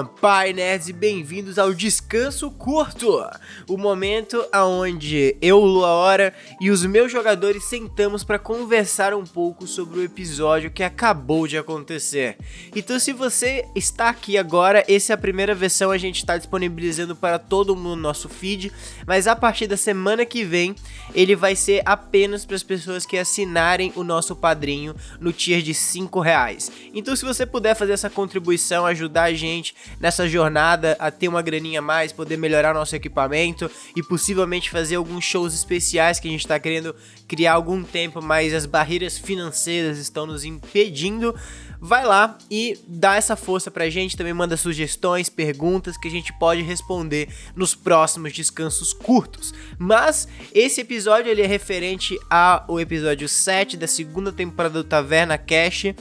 [0.00, 3.26] Um, Pai Nerds e bem-vindos ao Descanso Curto,
[3.66, 9.66] o momento aonde eu, Lua Hora e os meus jogadores sentamos para conversar um pouco
[9.66, 12.36] sobre o episódio que acabou de acontecer.
[12.76, 17.16] Então, se você está aqui agora, essa é a primeira versão, a gente está disponibilizando
[17.16, 18.70] para todo mundo no nosso feed,
[19.06, 20.74] mas a partir da semana que vem,
[21.14, 25.72] ele vai ser apenas para as pessoas que assinarem o nosso padrinho no tier de
[25.72, 26.70] 5 reais.
[26.92, 29.74] Então, se você puder fazer essa contribuição, ajudar a gente
[30.10, 34.96] nessa jornada a ter uma graninha a mais, poder melhorar nosso equipamento e possivelmente fazer
[34.96, 36.96] alguns shows especiais que a gente está querendo
[37.28, 41.32] criar algum tempo, mas as barreiras financeiras estão nos impedindo.
[41.80, 46.36] Vai lá e dá essa força pra gente, também manda sugestões, perguntas que a gente
[46.40, 49.54] pode responder nos próximos descansos curtos.
[49.78, 55.94] Mas esse episódio ele é referente ao episódio 7 da segunda temporada do Taverna Cash.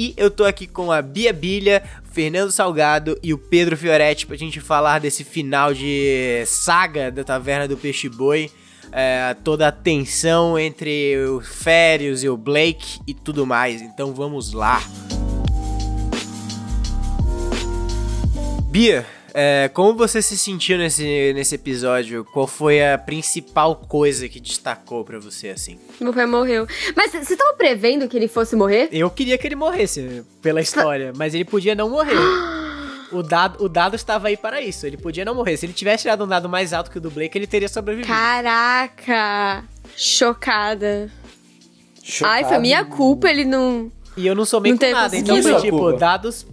[0.00, 4.34] E eu tô aqui com a Bia Bilha, Fernando Salgado e o Pedro Fioretti pra
[4.34, 8.50] gente falar desse final de saga da Taverna do Peixe Boi.
[8.90, 13.82] É, toda a tensão entre o Férios e o Blake e tudo mais.
[13.82, 14.82] Então vamos lá.
[18.70, 22.24] Bia, é, como você se sentiu nesse, nesse episódio?
[22.24, 25.78] Qual foi a principal coisa que destacou para você, assim?
[26.00, 26.66] Meu pai morreu.
[26.96, 28.88] Mas você tava prevendo que ele fosse morrer?
[28.92, 32.16] Eu queria que ele morresse, pela história, mas ele podia não morrer.
[33.12, 34.86] O dado, o dado estava aí para isso.
[34.86, 35.56] Ele podia não morrer.
[35.56, 38.06] Se ele tivesse tirado um dado mais alto que o do Blake, ele teria sobrevivido.
[38.06, 39.64] Caraca!
[39.96, 41.10] Chocada.
[42.04, 42.32] Chocado.
[42.32, 43.90] Ai, foi minha culpa ele não.
[44.16, 46.46] E eu não sou meio com nada, então foi tipo, dados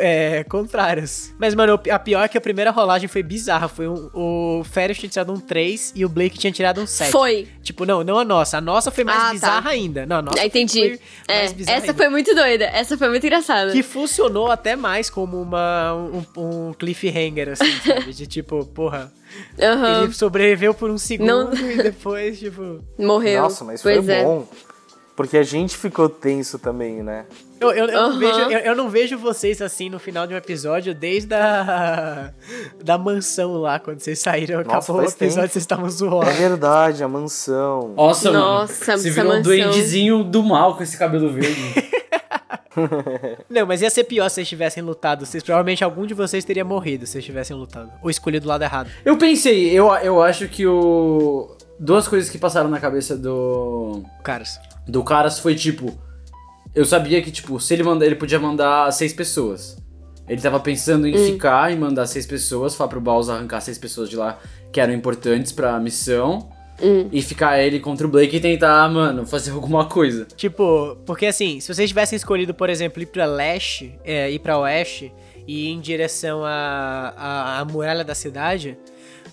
[0.00, 1.34] é, contrárias.
[1.38, 3.68] Mas, mano, a pior é que a primeira rolagem foi bizarra.
[3.68, 7.10] Foi um, o Férias tinha tirado um 3 e o Blake tinha tirado um 7.
[7.10, 7.48] Foi.
[7.62, 8.58] Tipo, não, não a nossa.
[8.58, 9.32] A nossa foi mais ah, tá.
[9.32, 9.68] bizarra tá.
[9.70, 10.06] ainda.
[10.06, 10.98] Não, a nossa Entendi.
[11.26, 11.94] É, essa ainda.
[11.94, 12.64] foi muito doida.
[12.64, 13.72] Essa foi muito engraçada.
[13.72, 18.12] Que funcionou até mais como uma, um, um cliffhanger, assim, sabe?
[18.12, 19.12] De tipo, porra.
[19.58, 20.04] Uhum.
[20.04, 21.70] Ele sobreviveu por um segundo não...
[21.70, 22.82] e depois, tipo.
[22.98, 23.42] Morreu.
[23.42, 24.24] Nossa, mas pois foi é.
[24.24, 24.48] bom.
[25.18, 27.26] Porque a gente ficou tenso também, né?
[27.60, 28.10] Eu, eu, eu, uhum.
[28.10, 32.32] não vejo, eu, eu, não vejo vocês assim no final de um episódio desde a
[32.84, 35.48] da mansão lá, quando vocês saíram, Nossa, acabou o episódio, tempo.
[35.48, 36.30] vocês estavam zoando.
[36.30, 37.94] É verdade, a mansão.
[37.96, 39.02] Nossa, Nossa mano.
[39.02, 39.40] Você virou mansão.
[39.40, 41.74] um duendezinho do mal com esse cabelo verde.
[43.50, 45.26] não, mas ia ser pior se vocês tivessem lutado.
[45.26, 47.90] Vocês, provavelmente algum de vocês teria morrido se vocês tivessem lutado.
[48.04, 48.88] Ou escolhido o lado errado.
[49.04, 51.56] Eu pensei, eu, eu acho que o.
[51.76, 54.04] Duas coisas que passaram na cabeça do.
[54.22, 54.60] Caras.
[54.88, 55.96] Do Caras foi tipo
[56.74, 59.76] eu sabia que, tipo, se ele mandar, ele podia mandar seis pessoas.
[60.28, 61.32] Ele tava pensando em hum.
[61.32, 64.38] ficar e mandar seis pessoas, falar pro Bowser arrancar seis pessoas de lá
[64.70, 66.50] que eram importantes pra missão.
[66.80, 67.08] Hum.
[67.10, 70.28] E ficar ele contra o Blake e tentar, mano, fazer alguma coisa.
[70.36, 74.56] Tipo, porque assim, se vocês tivessem escolhido, por exemplo, ir pra leste, é, ir pra
[74.58, 75.12] oeste
[75.44, 78.78] e ir em direção à, à, à muralha da cidade,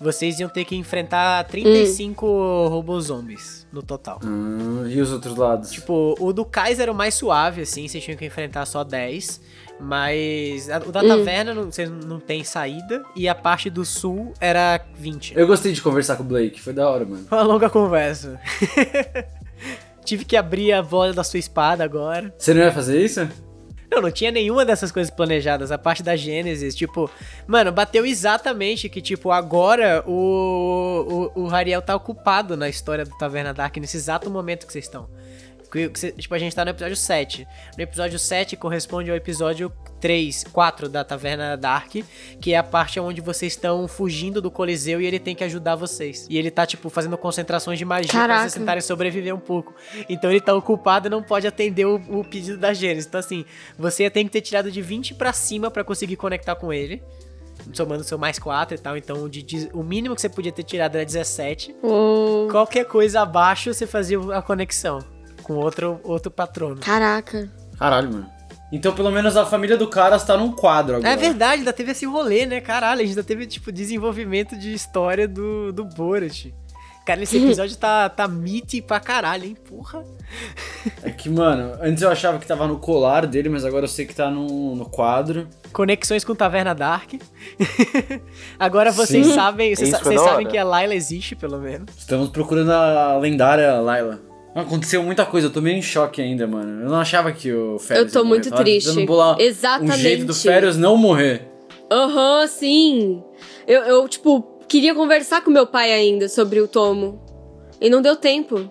[0.00, 2.68] vocês iam ter que enfrentar 35 hum.
[2.68, 4.20] robôs zombies no total.
[4.24, 5.70] Hum, e os outros lados?
[5.70, 9.40] Tipo, o do Kaiser era o mais suave, assim, vocês tinham que enfrentar só 10.
[9.78, 11.08] Mas o da hum.
[11.08, 13.04] taverna não, você não tem saída.
[13.14, 15.36] E a parte do sul era 20.
[15.36, 17.26] Eu gostei de conversar com o Blake, foi da hora, mano.
[17.28, 18.40] Foi uma longa conversa.
[20.04, 22.32] Tive que abrir a bola da sua espada agora.
[22.38, 23.28] Você não ia fazer isso?
[23.90, 25.70] Não, não tinha nenhuma dessas coisas planejadas.
[25.70, 27.10] A parte da Gênesis, tipo,
[27.46, 33.16] mano, bateu exatamente que, tipo, agora o, o, o Hariel tá ocupado na história do
[33.16, 35.08] Taverna Dark nesse exato momento que vocês estão.
[36.16, 37.46] Tipo, a gente tá no episódio 7.
[37.76, 41.92] No episódio 7 corresponde ao episódio 3, 4 da Taverna Dark,
[42.40, 45.76] que é a parte onde vocês estão fugindo do Coliseu e ele tem que ajudar
[45.76, 46.26] vocês.
[46.30, 48.28] E ele tá, tipo, fazendo concentrações de magia Caraca.
[48.28, 49.74] pra vocês tentarem sobreviver um pouco.
[50.08, 53.06] Então ele tá ocupado e não pode atender o, o pedido da Gênesis.
[53.06, 53.44] Então, assim,
[53.78, 57.02] você tem que ter tirado de 20 para cima para conseguir conectar com ele
[57.72, 58.96] somando seu mais 4 e tal.
[58.96, 61.74] Então, de, de, o mínimo que você podia ter tirado era 17.
[61.82, 62.46] Oh.
[62.50, 65.15] Qualquer coisa abaixo, você fazia a conexão
[65.46, 66.80] com outro, outro patrono.
[66.80, 67.48] Caraca.
[67.78, 68.30] Caralho, mano.
[68.72, 71.08] Então, pelo menos a família do cara está num quadro agora.
[71.08, 72.60] É verdade, ainda teve esse rolê, né?
[72.60, 76.46] Caralho, a gente ainda teve, tipo, desenvolvimento de história do, do Borat.
[77.06, 79.56] Cara, esse episódio tá, tá mite pra caralho, hein?
[79.68, 80.02] Porra.
[81.04, 84.04] É que, mano, antes eu achava que tava no colar dele, mas agora eu sei
[84.04, 85.46] que tá no, no quadro.
[85.72, 87.12] Conexões com Taverna Dark.
[88.58, 89.34] agora vocês Sim.
[89.34, 91.86] sabem, vocês, vocês sabem que a Layla existe, pelo menos.
[91.96, 94.26] Estamos procurando a lendária Layla.
[94.56, 96.84] Aconteceu muita coisa, eu tô meio em choque ainda, mano.
[96.84, 98.06] Eu não achava que o Férias.
[98.06, 99.04] Eu tô muito triste.
[99.04, 99.92] Bolar Exatamente.
[99.92, 101.42] Um jeito do Férias não morrer.
[101.92, 103.22] Aham, uhum, sim.
[103.68, 107.20] Eu, eu, tipo, queria conversar com meu pai ainda sobre o tomo.
[107.78, 108.70] E não deu tempo.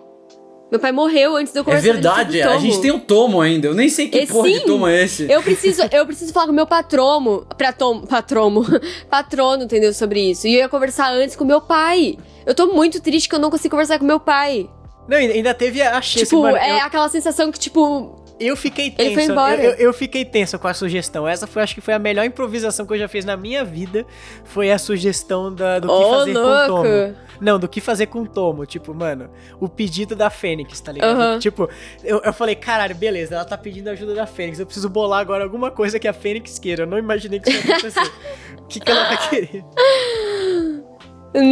[0.72, 2.90] Meu pai morreu antes de eu É conversar com ele verdade, o a gente tem
[2.90, 3.68] um tomo ainda.
[3.68, 5.30] Eu nem sei que E porra de sim, tomo é esse.
[5.30, 8.66] Eu preciso, eu preciso falar com o meu patrono, pratom, patromo,
[9.08, 10.48] patrono, entendeu, sobre isso.
[10.48, 12.18] E eu ia conversar antes com meu pai.
[12.44, 14.68] Eu tô muito triste que eu não consigo conversar com meu pai.
[15.08, 16.56] Não, ainda teve a chance, tipo, mano.
[16.56, 19.08] é eu, aquela sensação que, tipo, eu fiquei tenso.
[19.08, 19.62] Ele foi embora.
[19.62, 21.26] Eu, eu- fiquei tenso com a sugestão.
[21.26, 24.04] Essa foi, acho que foi a melhor improvisação que eu já fiz na minha vida.
[24.44, 26.66] Foi a sugestão da, do que fazer com o louco.
[26.66, 27.16] Tomo.
[27.40, 28.66] Não, do que fazer com o Tomo.
[28.66, 29.30] Tipo, mano,
[29.60, 31.16] o pedido da Fênix, tá ligado?
[31.20, 31.38] Aham.
[31.38, 31.68] Tipo,
[32.02, 34.58] eu, eu falei, caralho, beleza, ela tá pedindo ajuda da Fênix.
[34.58, 36.82] Eu preciso bolar agora alguma coisa que a Fênix queira.
[36.82, 38.12] Eu não imaginei que isso ia acontecer.
[38.58, 39.64] O que, que ela vai querer?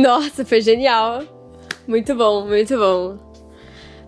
[0.03, 1.23] nossa, foi genial.
[1.87, 3.19] Muito bom, muito bom.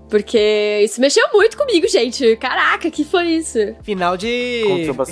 [0.09, 2.37] Porque isso mexeu muito comigo, gente.
[2.37, 3.59] Caraca, que foi isso?
[3.83, 4.63] Final de.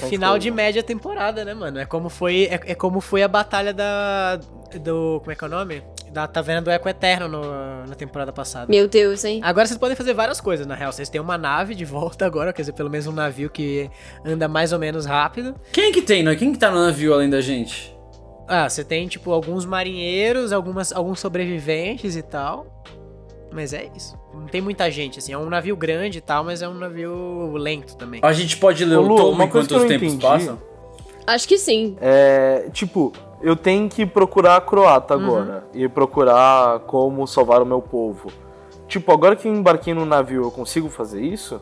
[0.08, 0.38] Final coisa.
[0.38, 1.79] de média temporada, né, mano?
[1.81, 4.37] É como foi, é, é como foi a batalha da.
[4.81, 5.19] Do.
[5.20, 5.82] Como é que é o nome?
[6.12, 8.67] Da Taverna do Eco Eterno no- na temporada passada.
[8.70, 9.41] Meu Deus, hein?
[9.43, 10.93] Agora vocês podem fazer várias coisas, na real.
[10.93, 13.90] Vocês têm uma nave de volta agora, quer dizer, pelo menos um navio que
[14.25, 15.56] anda mais ou menos rápido.
[15.73, 16.37] Quem que tem, né?
[16.37, 17.93] Quem que tá no navio além da gente?
[18.47, 22.85] Ah, você tem, tipo, alguns marinheiros, algumas, alguns sobreviventes e tal.
[23.52, 24.17] Mas é isso.
[24.34, 25.32] Não tem muita gente, assim.
[25.32, 28.20] É um navio grande e tal, mas é um navio lento também.
[28.22, 30.22] A gente pode ler Ô, o Lu, tomo uma coisa enquanto os tempos entendi.
[30.22, 30.58] passam?
[31.26, 31.96] Acho que sim.
[32.00, 35.66] É, tipo, eu tenho que procurar a croata agora.
[35.72, 38.31] E procurar como salvar o meu povo.
[38.86, 41.60] Tipo, agora que eu embarquei no navio, eu consigo fazer isso?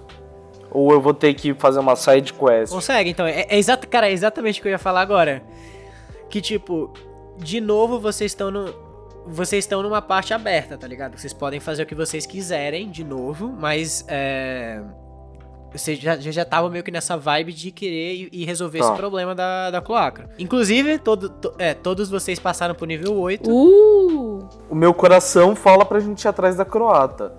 [0.71, 2.73] Ou eu vou ter que fazer uma side quest?
[2.73, 3.27] Consegue, então.
[3.27, 5.43] É, é exato, cara, é exatamente o que eu ia falar agora.
[6.29, 6.93] Que, tipo,
[7.39, 8.92] de novo vocês estão no.
[9.27, 11.17] Vocês estão numa parte aberta, tá ligado?
[11.19, 14.05] Vocês podem fazer o que vocês quiserem, de novo, mas.
[14.09, 14.81] É.
[15.73, 18.85] Vocês já, já, estavam meio que nessa vibe de querer e, resolver Tá.
[18.89, 20.29] esse problema da, da cloaca.
[20.39, 23.51] Inclusive, todo, to- é, todos vocês passaram pro nível 8.
[23.51, 24.47] Uh!
[24.69, 27.33] O meu coração fala pra gente ir atrás da croata.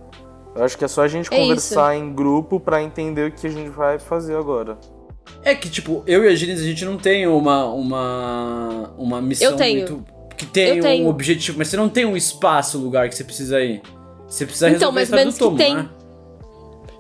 [0.56, 3.46] Eu acho que é só a gente É conversar em grupo pra entender o que
[3.46, 4.80] a gente vai fazer agora.
[5.44, 9.52] É que, tipo, eu e a Gines, a gente não tem uma, uma, uma missão
[9.52, 9.88] Eu tenho.
[9.90, 10.13] muito...
[10.46, 11.06] Que tem Eu tenho.
[11.06, 13.82] um objetivo, mas você não tem um espaço, lugar que você precisa ir.
[14.28, 15.76] Você precisa Então, resolver a mais ou menos do que tomo, tem.
[15.76, 15.90] né?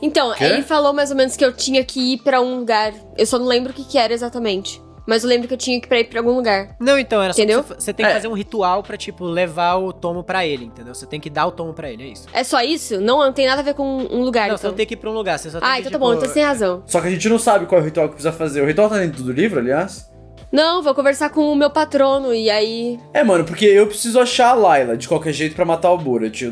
[0.01, 0.43] Então, Quê?
[0.43, 2.93] ele falou mais ou menos que eu tinha que ir pra um lugar.
[3.17, 4.81] Eu só não lembro o que, que era exatamente.
[5.05, 6.77] Mas eu lembro que eu tinha que ir pra ir pra algum lugar.
[6.79, 7.61] Não, então, era só Entendeu?
[7.61, 8.15] você, você tem que É.
[8.15, 10.93] fazer um ritual pra, tipo, levar o tomo pra ele, entendeu?
[10.95, 12.27] Você tem que dar o tomo pra ele, é isso.
[12.31, 13.01] É só isso?
[13.01, 14.71] Não, não tem nada a ver com um lugar, não, você então.
[14.71, 16.05] não tem que ir pra um lugar, você só tem Ah, que, então tá tipo,
[16.05, 16.83] bom, então você tem razão.
[16.85, 18.61] Só que a gente não sabe qual é o ritual que precisa fazer.
[18.61, 20.09] O ritual tá dentro do livro, aliás?
[20.53, 22.99] Não, vou conversar com o meu patrono e aí.
[23.11, 26.43] É, mano, porque eu preciso achar a Layla de qualquer jeito pra matar o Borat.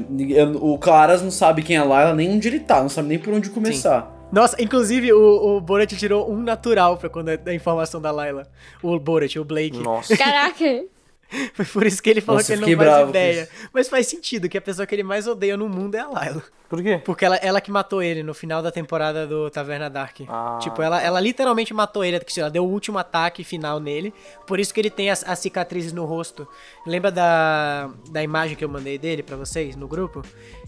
[0.60, 3.20] O Claras não sabe quem é a Layla, nem onde ele tá, não sabe nem
[3.20, 4.12] por onde começar.
[4.32, 8.48] Nossa, inclusive o, o Borat tirou um natural pra quando a informação da Layla.
[8.82, 9.78] O Borat, o Blake.
[9.78, 10.18] Nossa.
[10.18, 10.84] Caraca!
[11.54, 13.50] Foi por isso que ele falou Nossa, que ele não faz ideia.
[13.74, 16.44] Mas faz sentido que a pessoa que ele mais odeia no mundo é a Layla.
[16.70, 17.02] Por quê?
[17.04, 20.22] Porque ela, ela que matou ele no final da temporada do Taverna Dark.
[20.28, 20.58] Ah.
[20.62, 24.14] Tipo, ela, ela literalmente matou ele, ela deu o último ataque final nele.
[24.48, 26.48] Por isso que ele tem as, as cicatrizes no rosto.
[26.86, 30.22] Lembra da, da imagem que eu mandei dele pra vocês no grupo?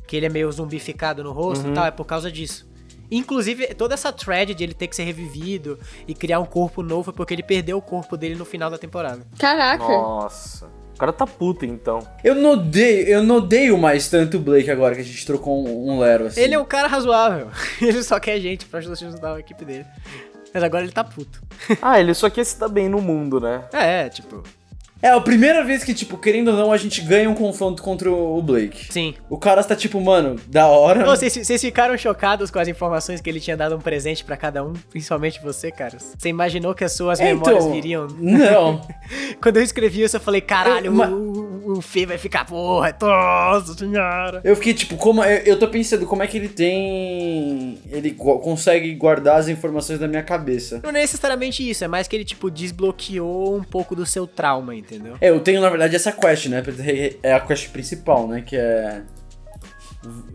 [0.05, 2.72] Que ele é meio zumbificado no rosto e tal, é por causa disso.
[3.11, 7.11] Inclusive, toda essa thread de ele ter que ser revivido e criar um corpo novo
[7.11, 9.25] é porque ele perdeu o corpo dele no final da temporada.
[9.37, 9.83] Caraca!
[9.83, 10.65] Nossa.
[10.95, 11.99] O cara tá puto, então.
[12.23, 15.67] Eu não odeio, eu não odeio mais tanto o Blake agora que a gente trocou
[15.67, 16.39] um, um Lero assim.
[16.39, 17.49] Ele é um cara razoável.
[17.81, 19.85] Ele só quer gente pra ajudar a equipe dele.
[20.53, 21.41] Mas agora ele tá puto.
[21.81, 23.63] Ah, ele só quer se dar bem no mundo, né?
[23.73, 24.43] É, tipo,
[25.03, 28.09] É a primeira vez que, tipo, querendo ou não, a gente ganha um confronto contra
[28.09, 28.85] o Blake.
[28.91, 29.13] sim.
[29.29, 31.03] O cara está tipo, mano, da hora.
[31.03, 34.37] Ô, Vocês vocês ficaram chocados com as informações que ele tinha dado um presente pra
[34.37, 35.97] cada um, principalmente você, cara?
[35.99, 38.07] Você imaginou que as suas É, memórias então, viriam?
[38.17, 38.79] Não.
[39.43, 43.73] Quando eu escrevi isso, eu falei, caralho, Eu- o, o, Fê vai ficar, porra, nossa
[43.73, 44.41] senhora.
[44.43, 45.23] Eu fiquei tipo, como.
[45.23, 47.79] Eu, eu tô pensando como é que ele tem.
[47.91, 50.79] Ele gu- consegue guardar as informações da minha cabeça.
[50.83, 54.75] Não é necessariamente isso, é mais que ele, tipo, desbloqueou um pouco do seu trauma,
[54.75, 55.15] entendeu?
[55.21, 56.63] É, eu tenho na verdade essa quest, né?
[57.21, 58.41] É a quest principal, né?
[58.41, 59.01] Que é.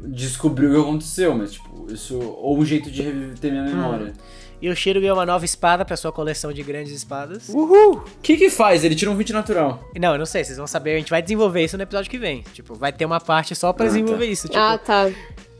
[0.07, 2.19] Descobrir o que aconteceu, mas tipo, isso.
[2.19, 4.13] Ou um jeito de reviver minha memória.
[4.61, 7.49] E o Shiro ganhou uma nova espada pra sua coleção de grandes espadas.
[7.49, 7.99] Uhul!
[7.99, 8.83] O que que faz?
[8.85, 9.83] Ele tira um 20 natural.
[9.99, 12.19] Não, eu não sei, vocês vão saber, a gente vai desenvolver isso no episódio que
[12.19, 12.43] vem.
[12.53, 13.95] Tipo, vai ter uma parte só pra Ah, tá.
[13.95, 14.49] desenvolver isso.
[14.49, 15.11] Tipo, Ah, tá.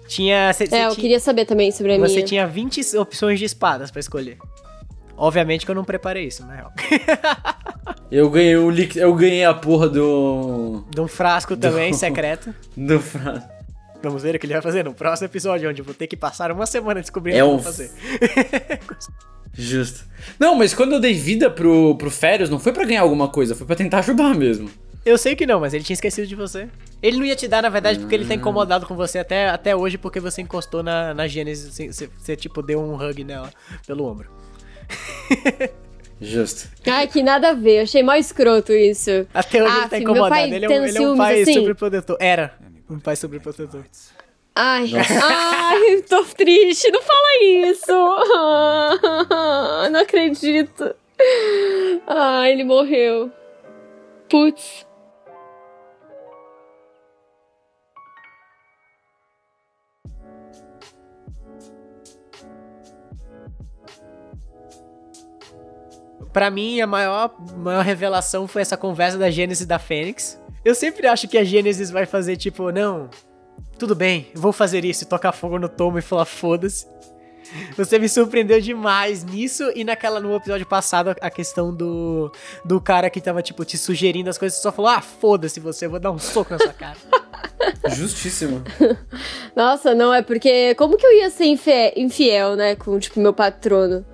[0.09, 0.53] tinha.
[0.53, 2.27] Cê, cê É, eu tinha- queria saber também sobre a Você minha.
[2.27, 4.37] tinha 20 opções de espadas pra escolher.
[5.17, 6.73] Obviamente que eu não preparei isso, na real.
[8.11, 9.01] Eu ganhei o líquido.
[9.01, 10.83] Eu ganhei a porra do.
[10.91, 12.55] De um frasco também, secreto.
[12.77, 13.47] Do fra...
[14.03, 16.17] Vamos ver o que ele vai fazer no próximo episódio, onde eu vou ter que
[16.17, 17.91] passar uma semana descobrindo É o que eu vou fazer.
[19.53, 20.05] Justo.
[20.39, 23.57] Não, mas quando eu dei vida pro, pro Férias, não foi pra ganhar alguma coisa,
[23.57, 24.71] foi pra tentar ajudar mesmo.
[25.05, 26.69] Eu sei que não, mas ele tinha esquecido de você.
[27.03, 29.75] Ele não ia te dar, na verdade, porque ele tá incomodado com você até, até
[29.75, 33.51] hoje, porque você encostou na, na Gênesis, você, você, você, tipo, deu um hug nela
[33.87, 34.31] pelo ombro.
[36.21, 36.69] Justo.
[36.87, 37.81] Ai, que nada a ver.
[37.81, 39.27] Achei mó escroto isso.
[39.33, 40.55] Até hoje Ah, ele tá meu incomodado.
[40.55, 41.55] Ele é, um, ele é um pai assim?
[41.55, 42.17] sobreprotetor.
[42.21, 43.85] Era um pai sobreprotetor.
[44.55, 44.91] Ai,
[45.23, 46.91] ai, tô triste.
[46.91, 47.93] Não fala isso.
[49.93, 50.95] Não acredito.
[52.07, 53.31] Ai, ele morreu.
[54.29, 54.87] Putz.
[66.33, 70.41] Pra mim, a maior, maior revelação foi essa conversa da Gênesis e da Fênix.
[70.69, 73.09] Eu sempre acho que a Gênesis vai fazer tipo, não,
[73.79, 76.87] tudo bem, vou fazer isso e tocar fogo no tomo e falar foda-se.
[77.77, 82.31] Você me surpreendeu demais nisso e naquela no episódio passado a questão do
[82.63, 85.87] do cara que tava tipo te sugerindo as coisas, você só falou: "Ah, foda-se você,
[85.87, 86.99] eu vou dar um soco na sua cara".
[87.97, 88.63] Justíssimo.
[89.57, 93.33] Nossa, não, é porque como que eu ia ser infe- infiel, né, com, tipo, meu
[93.33, 94.05] patrono?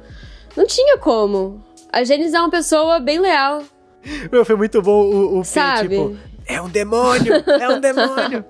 [0.56, 1.60] Não tinha como.
[1.92, 3.62] A Gênesis é uma pessoa bem leal,
[4.30, 5.88] Meu, foi muito bom o, o sabe?
[5.96, 8.44] tipo, é um demônio, é um demônio,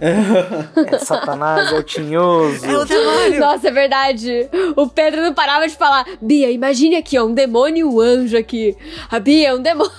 [0.00, 2.64] É Satanás, é o tinhoso.
[2.64, 3.40] é um demônio.
[3.40, 4.48] Nossa, é verdade.
[4.76, 6.06] O Pedro não parava de falar.
[6.20, 8.76] Bia, imagine aqui, ó, um demônio e um anjo aqui.
[9.10, 9.92] A Bia é um demônio.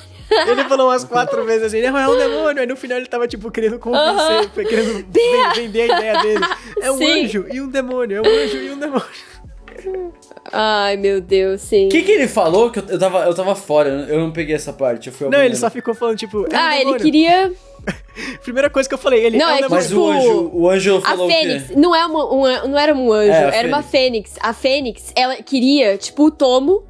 [0.47, 2.61] Ele falou umas quatro vezes assim, não, é um demônio.
[2.61, 6.45] Aí no final ele tava, tipo, querendo convencer, foi querendo ven- vender a ideia dele.
[6.81, 7.25] É um Sim.
[7.25, 9.05] anjo e um demônio, é um anjo e um demônio.
[10.51, 11.87] Ai, meu Deus, sim.
[11.87, 13.89] O que, que ele falou que eu, eu, tava, eu tava fora?
[14.09, 15.07] Eu não peguei essa parte.
[15.07, 17.51] Eu fui Não, ele só ficou falando, tipo, é um Ah, ele queria.
[18.43, 19.69] Primeira coisa que eu falei, ele Não, é um é que-.
[19.69, 21.73] Mas tipo, o anjo, o anjo A falou Fênix o quê?
[21.75, 24.35] não, é uma, um- não era um anjo, É, a era uma Fênix.
[24.39, 26.83] A Fênix, ela queria, tipo, o tomo,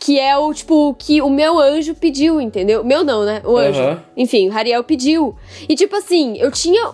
[0.00, 2.84] que é o, tipo, que o meu anjo pediu, entendeu?
[2.84, 3.42] Meu não, né?
[3.44, 3.80] O anjo.
[3.80, 4.02] Aham.
[4.16, 5.34] Enfim, o Rariel pediu.
[5.68, 6.90] E, tipo assim, eu tinha.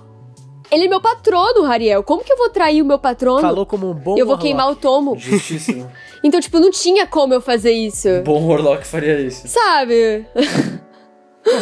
[0.74, 2.02] Ele é meu patrono, Rariel.
[2.02, 3.40] Como que eu vou trair o meu patrono?
[3.40, 4.42] Falou como um bom eu vou Warlock.
[4.42, 5.16] queimar o tomo.
[5.18, 5.90] Justíssimo.
[6.24, 8.08] Então, tipo, não tinha como eu fazer isso.
[8.24, 9.46] Bom Warlock faria isso.
[9.46, 10.24] Sabe?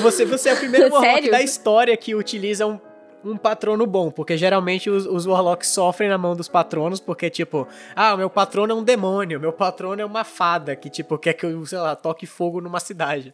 [0.00, 1.30] Você, você é o primeiro Warlock Sério?
[1.32, 2.78] da história que utiliza um,
[3.24, 7.66] um patrono bom, porque geralmente os, os Warlocks sofrem na mão dos patronos, porque, tipo,
[7.94, 11.34] ah, o meu patrono é um demônio, meu patrono é uma fada que, tipo, quer
[11.34, 13.32] que eu, sei lá, toque fogo numa cidade.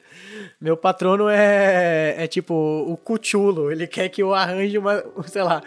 [0.61, 5.63] Meu patrono é, é tipo, o Cuchulo, ele quer que eu arranje uma, sei lá,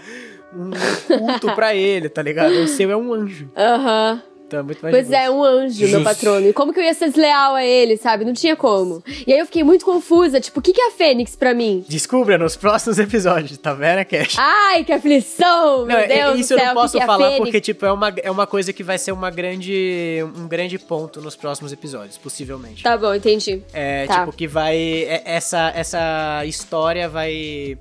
[0.54, 0.72] um
[1.18, 2.54] culto pra ele, tá ligado?
[2.54, 3.50] O seu é um anjo.
[3.56, 4.22] Aham.
[4.52, 6.04] Então é muito mais Pois é, um anjo, meu Justo.
[6.04, 6.46] patrono.
[6.50, 8.26] E como que eu ia ser desleal a ele, sabe?
[8.26, 9.02] Não tinha como.
[9.26, 10.42] E aí eu fiquei muito confusa.
[10.42, 11.86] Tipo, o que, que é a Fênix pra mim?
[11.88, 14.36] Descubra nos próximos episódios, tá vendo, Cash?
[14.38, 15.78] Ai, que aflição!
[15.80, 17.62] Não, meu é- Deus isso do céu, eu não posso que que é falar porque,
[17.62, 21.38] tipo, é uma, é uma coisa que vai ser uma grande, um grande ponto nos
[21.38, 22.84] próximos episódios, possivelmente.
[22.84, 23.64] Tá bom, entendi.
[23.72, 24.20] É, Tá.
[24.20, 24.76] tipo, que vai.
[24.78, 27.78] é- essa, essa história vai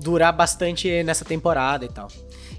[0.00, 2.08] durar bastante nessa temporada e tal.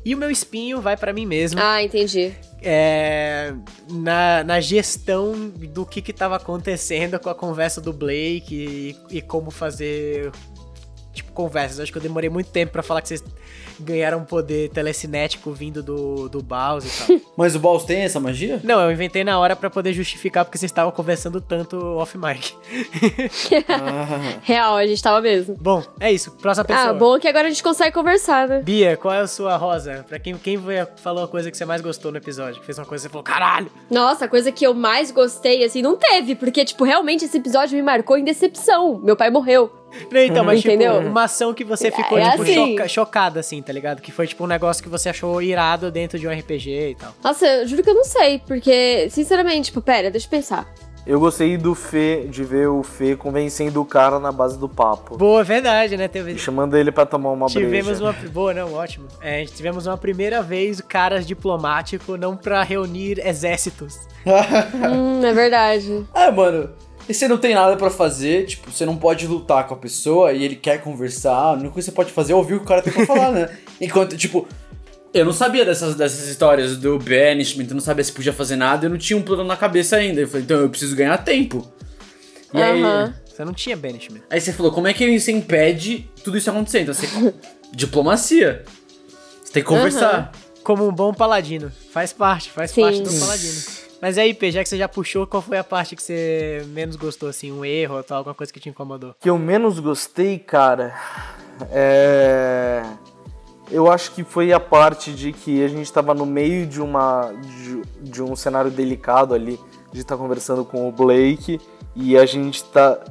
[0.03, 1.59] E o meu espinho vai pra mim mesmo.
[1.61, 2.33] Ah, entendi.
[2.61, 3.53] é,
[3.89, 9.21] na, na gestão do que que tava acontecendo com a conversa do Blake e, e
[9.21, 10.31] como fazer,
[11.15, 11.79] tipo, conversas.
[11.79, 13.23] Acho que eu demorei muito tempo pra falar que vocês
[13.79, 17.21] ganharam poder telecinético vindo do, do Baus e tal.
[17.35, 18.59] Mas o Balls tem essa magia?
[18.63, 22.53] Não, eu inventei na hora pra poder justificar porque vocês estavam conversando tanto off-mic.
[23.67, 25.55] Ah, Real, a gente tava mesmo.
[25.59, 26.31] Bom, é isso.
[26.31, 26.89] Próxima pessoa.
[26.89, 28.61] Ah, bom que agora a gente consegue conversar, né?
[28.61, 30.05] Bia, qual é a sua rosa?
[30.07, 30.57] Pra quem, quem
[30.97, 32.59] falou a coisa que você mais gostou no episódio?
[32.59, 33.71] Que fez uma coisa que você falou, caralho!
[33.89, 37.75] Nossa, a coisa que eu mais gostei, assim, não teve, porque, tipo, realmente esse episódio
[37.75, 38.99] me marcou em decepção.
[38.99, 39.71] Meu pai morreu.
[40.11, 40.97] Não, então, mas Entendeu?
[40.97, 42.53] tipo, uma ação que você ficou, É tipo, assim.
[42.71, 44.01] choca- chocada, assim, tá ligado?
[44.01, 47.13] Que foi, tipo, um negócio que você achou irado dentro de um RPG e tal.
[47.23, 50.67] Nossa, eu juro que eu não sei, porque, sinceramente, tipo, pera, deixa eu pensar.
[51.07, 55.15] Eu gostei do Fê, de ver o Fê convencendo o cara na base do papo.
[55.15, 56.07] Boa, é verdade, né?
[56.07, 56.35] Teve...
[56.39, 58.03] Chamando ele pra tomar uma Tivemos breja.
[58.03, 58.29] uma.
[58.31, 59.07] Boa, não, ótimo.
[59.21, 63.99] É, a gente tivemos uma primeira vez caras diplomático, não pra reunir exércitos.
[64.25, 66.03] hum, é verdade.
[66.11, 66.71] É, mano.
[67.07, 70.33] E você não tem nada pra fazer, tipo, você não pode lutar com a pessoa
[70.33, 72.65] e ele quer conversar, a única coisa que você pode fazer é ouvir o que
[72.65, 73.49] o cara tem pra falar, né?
[73.79, 74.47] Enquanto, tipo,
[75.13, 78.87] eu não sabia dessas, dessas histórias do banishment, eu não sabia se podia fazer nada,
[78.87, 80.19] eu não tinha um plano na cabeça ainda.
[80.19, 81.65] Eu falei, então eu preciso ganhar tempo.
[82.53, 83.13] E aí, Aham.
[83.25, 84.21] Você não tinha banishment.
[84.29, 86.81] aí você falou, como é que você impede tudo isso acontecer?
[86.81, 87.07] Então você.
[87.73, 88.63] Diplomacia.
[89.43, 90.31] Você tem que conversar.
[90.63, 91.71] Como um bom paladino.
[91.91, 92.81] Faz parte, faz Sim.
[92.81, 93.61] parte do paladino.
[94.05, 96.95] Mas aí, P, já que você já puxou, qual foi a parte que você menos
[96.95, 97.51] gostou, assim?
[97.51, 99.15] Um erro ou tal, alguma coisa que te incomodou?
[99.19, 100.93] que eu menos gostei, cara,
[101.71, 102.83] é.
[103.71, 107.33] Eu acho que foi a parte de que a gente tava no meio de uma.
[107.33, 107.81] de,
[108.11, 109.59] de um cenário delicado ali,
[109.91, 111.59] de estar conversando com o Blake
[111.95, 113.03] e a gente tá,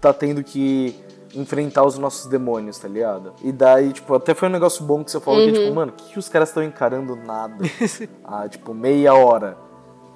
[0.00, 0.92] tá tendo que
[1.36, 3.32] enfrentar os nossos demônios, tá ligado?
[3.44, 5.94] E daí, tipo, até foi um negócio bom que você falou que, tipo, mano, o
[5.94, 7.64] que, que os caras estão encarando nada?
[8.24, 9.70] ah, tipo, meia hora.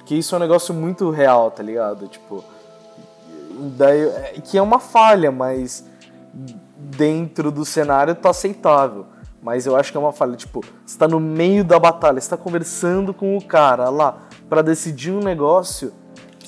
[0.07, 2.07] Porque isso é um negócio muito real, tá ligado?
[2.07, 2.45] Tipo.
[3.77, 5.85] Daí, é, que é uma falha, mas
[6.77, 9.07] dentro do cenário tá aceitável.
[9.43, 10.37] Mas eu acho que é uma falha.
[10.37, 14.63] Tipo, você tá no meio da batalha, você tá conversando com o cara lá para
[14.63, 15.93] decidir um negócio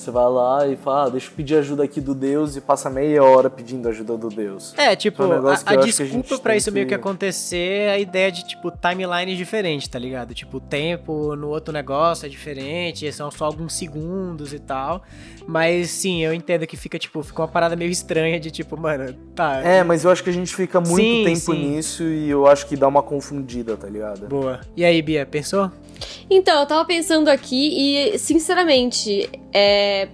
[0.08, 2.88] você vai lá e fala, ah, deixa eu pedir ajuda aqui do Deus e passa
[2.88, 4.74] meia hora pedindo ajuda do Deus.
[4.76, 7.98] É, tipo, É um a, a desculpa pra isso meio que que- acontecer é a
[7.98, 10.34] ideia de, tipo, timeline diferente, tá ligado?
[10.34, 15.02] Tipo, o tempo no outro negócio é diferente, são só alguns segundos e tal.
[15.46, 19.14] Mas sim, eu entendo que fica, tipo, fica uma parada meio estranha de, tipo, mano,
[19.34, 19.60] tá.
[19.62, 21.74] É, mas eu acho que a gente fica muito Sim, tempo sim.
[21.76, 24.26] nisso e eu acho que dá uma confundida, tá ligado?
[24.26, 24.60] Boa.
[24.76, 25.70] E aí, Bia, pensou?
[26.30, 30.08] Então, eu tava pensando aqui e, sinceramente, é.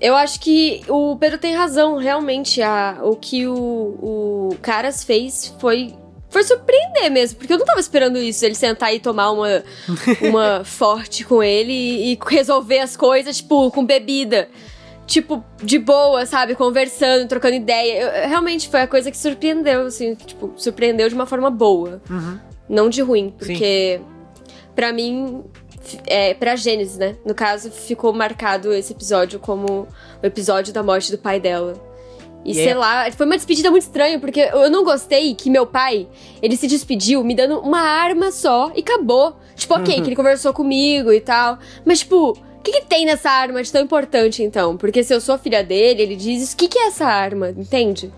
[0.00, 2.62] Eu acho que o Pedro tem razão, realmente.
[2.62, 5.94] A, o que o, o Caras fez foi.
[6.30, 9.64] Foi surpreender mesmo, porque eu não tava esperando isso, ele sentar e tomar uma,
[10.20, 14.48] uma forte com ele e, e resolver as coisas, tipo, com bebida.
[15.06, 16.54] Tipo, de boa, sabe?
[16.54, 18.02] Conversando, trocando ideia.
[18.02, 22.02] Eu- realmente foi a coisa que surpreendeu, assim, tipo, surpreendeu de uma forma boa.
[22.68, 23.98] Não de ruim, porque
[24.76, 25.42] pra mim,
[26.06, 27.16] é, pra Gênesis, né?
[27.24, 29.86] No caso, ficou marcado esse episódio como
[30.22, 31.74] o episódio da morte do pai dela.
[32.44, 35.50] E E sei é- lá, foi uma despedida muito estranha, porque eu não gostei que
[35.50, 36.08] meu pai,
[36.40, 39.36] ele se despediu me dando uma arma só e acabou.
[39.56, 41.58] Tipo, ok, que ele conversou comigo e tal.
[41.84, 44.76] Mas, tipo, o que, que tem nessa arma de tão importante, então?
[44.76, 47.50] Porque se eu sou filha dele, ele diz, o que, que é essa arma?
[47.50, 48.12] Entende?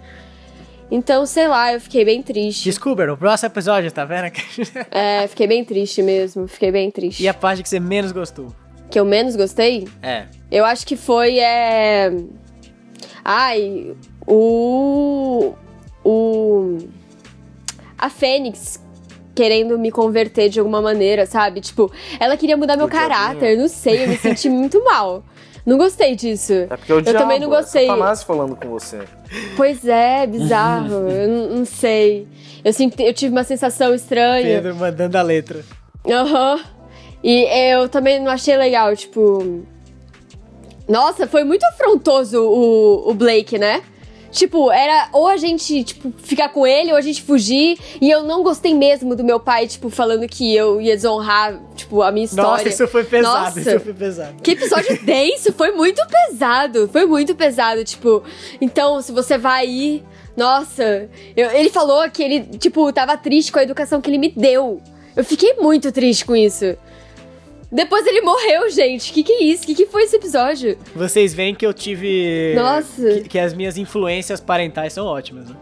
[0.91, 2.65] Então, sei lá, eu fiquei bem triste.
[2.65, 4.33] Desculpa, no próximo episódio, tá vendo?
[4.91, 6.49] É, fiquei bem triste mesmo.
[6.49, 7.23] Fiquei bem triste.
[7.23, 8.53] e a parte que você menos gostou?
[8.91, 9.87] Que eu menos gostei?
[10.03, 10.25] É.
[10.51, 11.39] Eu acho que foi.
[11.39, 12.13] É...
[13.25, 13.95] Ai,
[14.27, 15.55] o.
[16.05, 16.79] O.
[17.97, 18.83] A Fênix
[19.35, 21.61] querendo me converter de alguma maneira, sabe?
[21.61, 25.25] Tipo, ela queria mudar meu O caráter, não sei, eu me senti muito mal.
[25.65, 26.53] Não gostei disso.
[26.53, 27.85] É porque é o Eu diabo, também não gostei.
[27.85, 29.01] É Satanás falando com você.
[29.57, 31.09] Pois é, bizarro.
[31.11, 32.27] eu não, não sei.
[32.65, 34.43] Eu, senti, eu tive uma sensação estranha.
[34.43, 35.65] Pedro mandando a letra.
[36.09, 36.61] Aham.
[37.23, 39.63] E eu também não achei legal, tipo.
[40.89, 43.83] Nossa, foi muito afrontoso o, o Blake, né?
[44.31, 47.77] Tipo, era ou a gente, tipo, ficar com ele ou a gente fugir.
[48.01, 52.01] E eu não gostei mesmo do meu pai, tipo, falando que eu ia desonrar, tipo,
[52.03, 52.51] a minha história.
[52.51, 53.61] Nossa, isso foi pesado, Nossa.
[53.61, 54.43] isso foi pesado.
[54.43, 58.23] Que episódio denso, foi muito pesado, foi muito pesado, tipo,
[58.61, 60.05] então se você vai ir,
[60.37, 64.29] nossa, eu- ele falou que ele, tipo, tava triste com a educação que ele me
[64.37, 64.81] deu.
[65.17, 66.77] Eu fiquei muito triste com isso.
[67.73, 69.13] Depois ele morreu, gente.
[69.13, 69.65] Que que é isso?
[69.65, 70.77] Que que foi esse episódio?
[70.95, 72.53] Vocês veem que eu tive.
[72.57, 73.03] Nossa.
[73.21, 75.57] Que, que as minhas influências parentais são ótimas, né?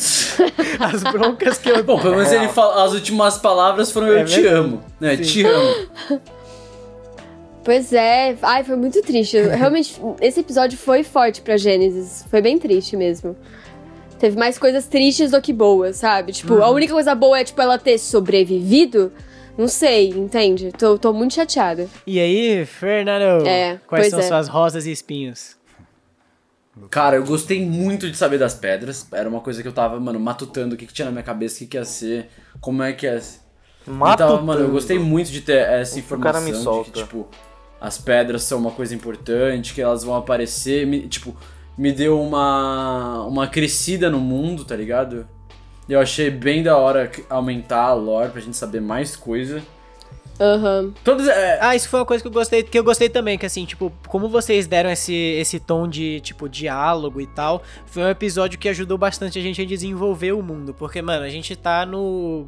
[0.78, 1.82] as broncas que eu.
[1.82, 4.54] Bom, pelo menos ele fala, as últimas palavras foram É eu te verdade.
[4.54, 4.84] amo.
[5.00, 5.16] Né?
[5.16, 5.22] Sim.
[5.22, 5.74] Te amo.
[7.62, 9.38] Pois é, ai, foi muito triste.
[9.38, 12.24] Realmente, esse episódio foi forte pra Gênesis.
[12.30, 13.36] Foi bem triste mesmo.
[14.18, 16.32] Teve mais coisas tristes do que boas, sabe?
[16.32, 16.64] Tipo, Uhum.
[16.64, 19.12] a única coisa boa é, tipo, ela ter sobrevivido.
[19.58, 20.72] Não sei, entende?
[20.72, 21.88] Tô, tô muito chateada.
[22.06, 23.46] E aí, Fernando?
[23.46, 24.22] É, Quais pois são é.
[24.22, 25.56] suas rosas e espinhos?
[26.90, 29.06] Cara, eu gostei muito de saber das pedras.
[29.12, 31.56] Era uma coisa que eu tava, mano, matutando o que, que tinha na minha cabeça,
[31.56, 32.28] o que, que ia ser,
[32.60, 33.40] como é que ia ser.
[33.86, 36.90] Mata Então, mano, eu gostei muito de ter essa O cara informação me de solta.
[36.90, 37.28] que, tipo,
[37.80, 41.36] as pedras são uma coisa importante, que elas vão aparecer, me- tipo,
[41.76, 45.26] me deu uma, uma crescida no mundo, tá ligado?
[45.90, 49.60] Eu achei bem da hora aumentar a lore pra gente saber mais coisa.
[50.40, 50.94] Aham.
[51.04, 53.44] Todas, é, Ah, isso foi uma coisa que eu gostei, que eu gostei também, que
[53.44, 58.08] assim, tipo, como vocês deram esse, esse tom de, tipo, diálogo e tal, foi um
[58.08, 61.84] episódio que ajudou bastante a gente a desenvolver o mundo, porque, mano, a gente tá
[61.84, 62.46] no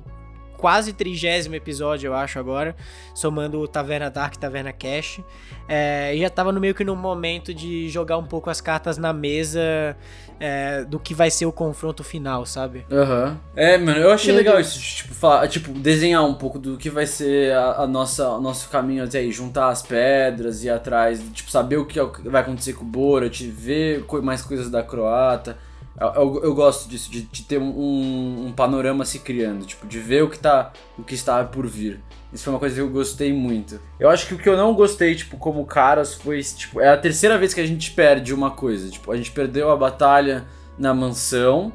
[0.56, 2.76] quase trigésimo episódio, eu acho, agora,
[3.12, 5.20] somando o Taverna Dark e Taverna Cash,
[5.68, 8.96] é, e já tava no meio que no momento de jogar um pouco as cartas
[8.96, 9.96] na mesa
[10.44, 12.84] é, do que vai ser o confronto final, sabe?
[12.90, 13.38] Aham.
[13.54, 16.90] É, mano, eu achei Meu legal isso, tipo, falar, tipo, desenhar um pouco do que
[16.90, 20.70] vai ser a, a nossa, o nosso caminho até aí, juntar as pedras e ir
[20.70, 24.42] atrás, tipo, saber o que é o que vai acontecer com o Borat, ver mais
[24.42, 25.56] coisas da croata.
[26.00, 30.00] Eu, eu- eu gosto disso, de, de ter um, um panorama se criando, tipo, de
[30.00, 32.00] ver o que tá, o que está por vir.
[32.32, 33.78] Isso foi uma coisa que eu gostei muito.
[34.00, 36.96] Eu acho que o que eu não gostei, tipo, como caras, foi, tipo, é a
[36.96, 38.88] terceira vez que a gente perde uma coisa.
[38.88, 40.44] Tipo, a gente perdeu a batalha
[40.78, 41.72] na mansão,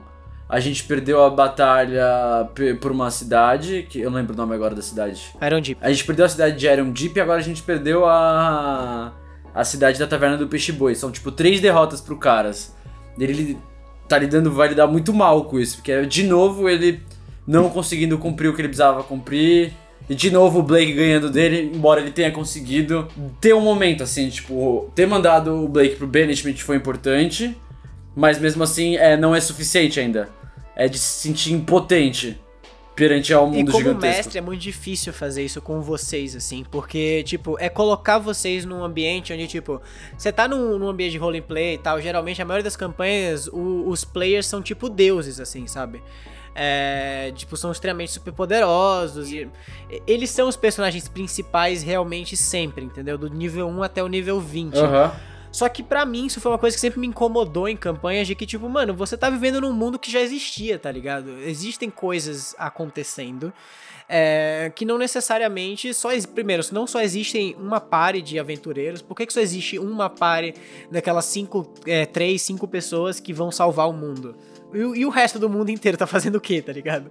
[0.49, 2.49] a gente perdeu a batalha
[2.81, 5.35] por uma cidade, que eu não lembro o nome agora da cidade.
[5.45, 5.79] Iron Deep.
[5.79, 9.13] A gente perdeu a cidade de Iron Deep e agora a gente perdeu a
[9.57, 10.93] a cidade da Taverna do Peixe Boi.
[10.93, 12.75] São tipo três derrotas pro caras.
[13.19, 13.57] ele
[14.07, 17.01] tá lidando, vai lidar muito mal com isso, porque de novo ele
[17.45, 19.73] não conseguindo cumprir o que ele precisava cumprir.
[20.09, 23.07] E de novo o Blake ganhando dele, embora ele tenha conseguido
[23.41, 27.55] ter um momento assim, tipo, ter mandado o Blake pro banishment foi importante,
[28.15, 30.29] mas mesmo assim é, não é suficiente ainda.
[30.75, 32.39] É de se sentir impotente
[32.97, 34.17] perante ao mundo e como gigantesco.
[34.17, 38.83] mestre é muito difícil fazer isso com vocês, assim, porque, tipo, é colocar vocês num
[38.83, 39.79] ambiente onde, tipo,
[40.17, 43.87] você tá num, num ambiente de roleplay e tal, geralmente a maioria das campanhas, o,
[43.87, 46.01] os players são tipo deuses, assim, sabe?
[46.59, 49.47] É, tipo, são extremamente super poderosos e
[50.07, 53.15] eles são os personagens principais realmente sempre, entendeu?
[53.15, 54.75] Do nível 1 até o nível 20.
[54.75, 55.15] Aham.
[55.51, 58.35] Só que pra mim isso foi uma coisa que sempre me incomodou em campanhas de
[58.35, 61.31] que, tipo, mano, você tá vivendo num mundo que já existia, tá ligado?
[61.41, 63.53] Existem coisas acontecendo.
[64.09, 69.25] é, que não necessariamente só primeiro, não só existem uma pare de aventureiros, por que,
[69.25, 70.55] que só existe uma pare
[70.89, 74.35] daquelas cinco, é, três, cinco pessoas que vão salvar o mundo?
[74.73, 77.09] E, o- e o resto do mundo inteiro tá fazendo o quê, tá ligado?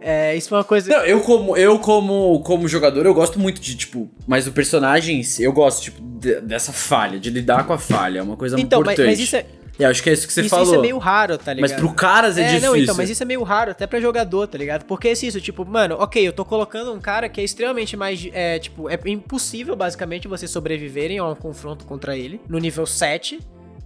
[0.00, 0.90] É, isso foi uma coisa.
[0.92, 5.22] Não, eu como, eu como, como jogador, eu gosto muito de, tipo, mas o personagem,
[5.38, 8.80] eu gosto, tipo, de- dessa falha, de lidar com a falha, é uma coisa então,
[8.80, 9.06] mas, importante.
[9.10, 9.46] mas isso é,
[9.78, 10.64] E acho que é isso que você isso, falou.
[10.66, 11.70] isso é meio raro, tá ligado?
[11.70, 12.68] mas pro caras é, difícil.
[12.68, 14.84] não, então, mas isso é meio raro até pra jogador, tá ligado?
[14.86, 18.28] Porque é isso, tipo, mano, ok, eu tô colocando um cara que é extremamente mais,
[18.32, 23.38] é, tipo, é impossível basicamente vocês sobreviverem a um confronto contra ele, no nível 7,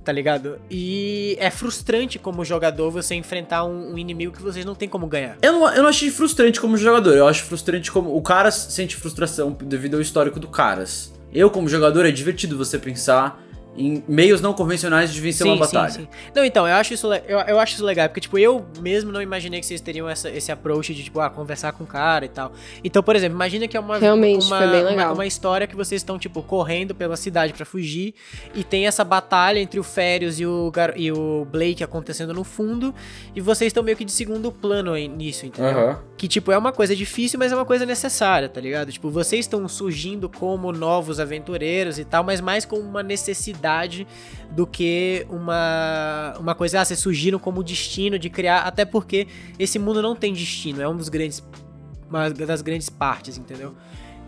[0.06, 0.60] tá ligado?
[0.70, 5.08] E é frustrante como jogador você enfrentar um, um inimigo que vocês não tem como
[5.08, 5.36] ganhar.
[5.42, 8.16] Eu não, eu não achei frustrante como jogador, eu acho frustrante como.
[8.16, 11.12] O Caras sente frustração devido ao histórico do Caras.
[11.32, 13.44] Eu, como jogador, é divertido você pensar
[13.76, 15.90] em meios não convencionais de vencer uma batalha.
[15.90, 16.08] Sim, sim.
[16.34, 19.20] Não, então, eu acho isso, eu, eu acho isso legal, porque, tipo, eu mesmo não
[19.22, 22.28] imaginei que vocês teriam essa, esse approach de, tipo, ah, conversar com o cara e
[22.28, 22.52] tal.
[22.82, 25.14] Então, por exemplo, imagina que é uma, Realmente, uma, foi bem uma- legal.
[25.14, 28.14] uma história que vocês estão, tipo, correndo pela cidade pra fugir
[28.54, 32.44] e tem essa batalha entre o Férios e o, gar- e o Blake acontecendo no
[32.44, 32.94] fundo
[33.34, 35.70] e vocês estão meio que de segundo plano aí nisso, entendeu?
[35.70, 35.98] Aham.
[36.16, 38.90] Que, tipo, é uma coisa difícil, mas é uma coisa necessária, tá ligado?
[38.90, 43.65] Tipo, vocês estão surgindo como novos aventureiros e tal, mas mais com uma necessidade
[44.50, 49.26] do que uma, uma coisa, ah, vocês surgiram como destino de criar, até porque
[49.58, 51.42] esse mundo não tem destino, é um dos grandes,
[52.08, 53.74] uma das grandes partes, entendeu?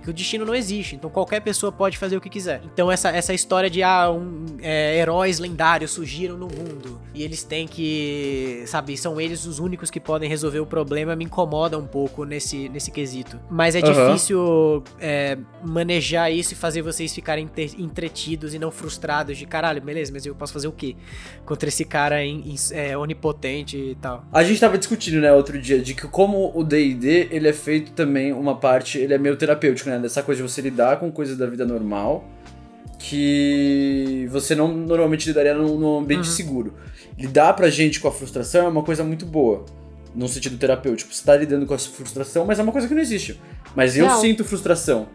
[0.03, 2.63] Que o destino não existe, então qualquer pessoa pode fazer o que quiser.
[2.73, 7.43] Então essa, essa história de, ah, um, é, heróis lendários surgiram no mundo e eles
[7.43, 11.87] têm que, sabe, são eles os únicos que podem resolver o problema, me incomoda um
[11.87, 13.39] pouco nesse, nesse quesito.
[13.51, 14.07] Mas é Aham.
[14.07, 19.81] difícil é, manejar isso e fazer vocês ficarem entre- entretidos e não frustrados de caralho,
[19.83, 20.95] beleza, mas eu posso fazer o quê
[21.45, 24.25] contra esse cara in- in- é, onipotente e tal.
[24.33, 27.93] A gente tava discutindo, né, outro dia, de que como o D&D, ele é feito
[27.93, 31.37] também, uma parte, ele é meio terapêutico, né, dessa coisa de você lidar com coisas
[31.37, 32.25] da vida normal,
[32.99, 36.33] que você não normalmente lidaria num, num ambiente Uhum.
[36.35, 36.75] seguro.
[37.19, 39.65] Lidar pra gente com a frustração é uma coisa muito boa,
[40.15, 41.13] no sentido terapêutico.
[41.15, 43.41] Você tá lidando com essa frustração, mas é uma coisa que não existe.
[43.75, 44.21] Mas eu Real.
[44.21, 45.09] sinto frustração.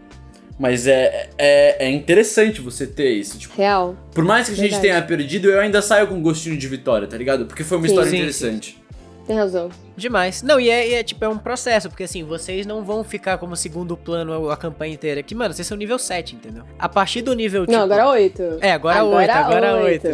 [0.59, 3.95] Mas é, é, é interessante você ter isso, tipo, Real.
[4.13, 4.81] por mais que a gente Verdade.
[4.83, 7.45] tenha perdido, eu ainda saio com um gostinho de vitória, tá ligado?
[7.47, 8.83] Porque foi uma Sim, história sim, interessante.
[9.25, 9.69] Tem razão.
[9.95, 10.41] Demais.
[10.41, 13.38] Não, e é, e é, tipo, é um processo, porque assim, vocês não vão ficar
[13.38, 15.23] como segundo plano a, a campanha inteira.
[15.23, 16.63] Que, mano, vocês são nível 7, entendeu?
[16.77, 17.71] A partir do nível, tipo...
[17.71, 18.41] Não, agora 8.
[18.62, 20.07] É, agora 8, agora 8.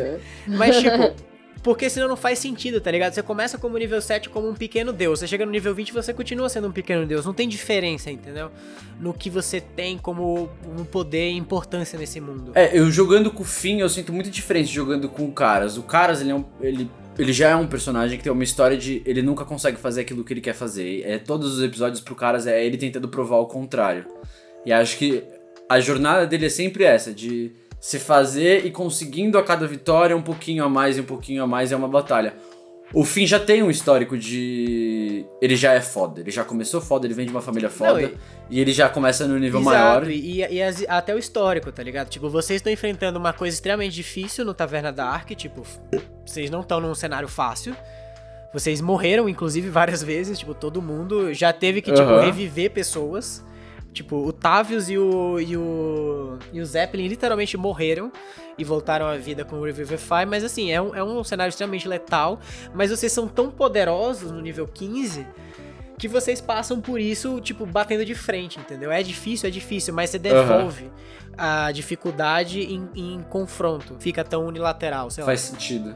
[0.47, 1.13] Mas, tipo,
[1.63, 3.13] porque senão não faz sentido, tá ligado?
[3.13, 5.19] Você começa como nível 7 como um pequeno deus.
[5.19, 7.25] Você chega no nível 20 você continua sendo um pequeno deus.
[7.25, 8.49] Não tem diferença, entendeu?
[8.99, 12.51] No que você tem como um poder e importância nesse mundo.
[12.55, 15.77] É, eu jogando com o Finn, eu sinto muito diferente de jogando com o Caras.
[15.77, 16.89] O Caras, ele, é um- ele,
[17.19, 19.01] ele já é um personagem que tem uma história de.
[19.05, 21.03] Ele nunca consegue fazer aquilo que ele quer fazer.
[21.05, 24.05] É, todos os episódios pro Caras é ele tentando provar o contrário.
[24.65, 25.21] E acho que
[25.67, 30.21] a jornada dele é sempre essa, de se fazer e conseguindo a cada vitória um
[30.21, 32.35] pouquinho a mais e um pouquinho a mais é uma batalha.
[32.93, 35.23] O Finn já tem um histórico de.
[35.41, 38.01] Ele já é foda, ele já começou foda, ele vem de uma família foda.
[38.01, 38.17] e-
[38.49, 38.59] e...
[38.59, 40.09] ele já começa no nível Exato, maior.
[40.09, 42.09] E, e as- até o histórico, tá ligado?
[42.09, 45.61] Tipo, vocês estão enfrentando uma coisa extremamente difícil no Taverna Dark, tipo,
[46.25, 47.75] vocês não estão num cenário fácil.
[48.51, 52.25] Vocês morreram, inclusive, várias vezes, tipo, todo mundo já teve que, tipo, Aham.
[52.25, 53.45] reviver pessoas.
[53.91, 56.37] Tipo, o Tavius e o, e o.
[56.53, 58.11] e o Zeppelin literalmente morreram
[58.57, 61.87] e voltaram à vida com o Revivify, mas assim, é um, é um cenário extremamente
[61.87, 62.39] letal.
[62.73, 65.25] Mas vocês são tão poderosos no nível 15
[65.97, 68.89] que vocês passam por isso, tipo, batendo de frente, entendeu?
[68.89, 70.89] É difícil, é difícil, mas você devolve
[71.37, 73.97] a dificuldade em, em confronto.
[73.99, 75.25] Fica tão unilateral, sei lá.
[75.25, 75.95] Faz sentido.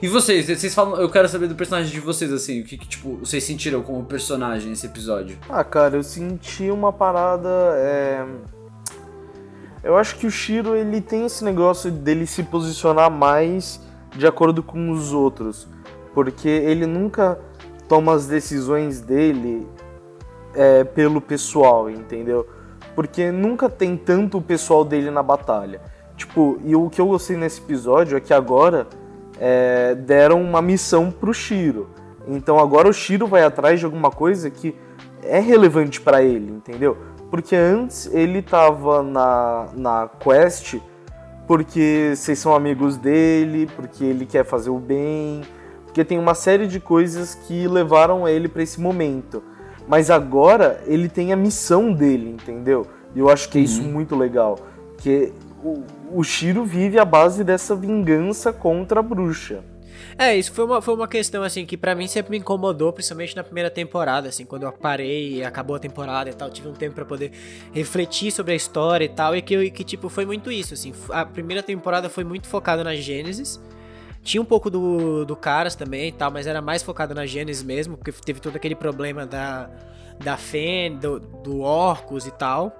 [0.00, 2.86] E vocês, vocês falam, eu quero saber do personagem de vocês, assim, o que, que,
[2.86, 5.38] tipo, vocês sentiram como personagem nesse episódio?
[5.48, 7.48] Ah, cara, eu senti uma parada.
[7.76, 8.24] é,
[9.82, 13.80] Eu acho que o Shiro ele tem esse negócio dele se posicionar mais
[14.16, 15.66] de acordo com os outros,
[16.14, 17.38] porque ele nunca
[17.88, 19.66] toma as decisões dele
[20.54, 22.46] é, pelo pessoal, entendeu?
[22.94, 25.80] Porque nunca tem tanto o pessoal dele na batalha.
[26.16, 28.86] Tipo, e o que eu gostei nesse episódio é que agora
[29.44, 31.88] é, deram uma missão pro Shiro.
[32.28, 34.72] Então agora o Shiro vai atrás de alguma coisa que
[35.20, 36.96] é relevante para ele, entendeu?
[37.28, 40.76] Porque antes ele tava na, na quest
[41.44, 45.42] porque vocês são amigos dele, porque ele quer fazer o bem,
[45.84, 49.42] porque tem uma série de coisas que levaram ele para esse momento.
[49.88, 52.86] Mas agora ele tem a missão dele, entendeu?
[53.12, 53.90] E eu acho que é isso uhum.
[53.90, 54.56] muito legal.
[54.98, 55.32] Que
[55.64, 55.82] o,
[56.14, 59.64] o Shiro vive à base dessa vingança contra a bruxa.
[60.18, 63.34] É, isso foi uma, foi uma questão, assim, que para mim sempre me incomodou, principalmente
[63.34, 66.74] na primeira temporada, assim, quando eu parei e acabou a temporada e tal, tive um
[66.74, 67.32] tempo para poder
[67.72, 71.24] refletir sobre a história e tal, e que, que, tipo, foi muito isso, assim, a
[71.24, 73.60] primeira temporada foi muito focada na Gênesis,
[74.22, 77.62] tinha um pouco do, do Caras também e tal, mas era mais focado na Gênesis
[77.62, 79.68] mesmo, porque teve todo aquele problema da,
[80.22, 82.78] da Fen, do, do Orcus e tal,